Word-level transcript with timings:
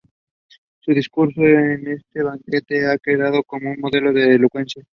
Su 0.79 0.95
discurso 0.95 1.41
en 1.43 1.87
este 1.89 2.23
banquete 2.23 2.89
ha 2.89 2.97
quedado 2.97 3.43
como 3.43 3.69
un 3.69 3.79
modelo 3.79 4.11
de 4.11 4.33
elocuencia. 4.33 4.83